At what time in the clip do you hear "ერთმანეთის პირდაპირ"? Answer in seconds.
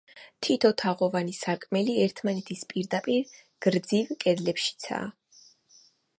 2.05-3.31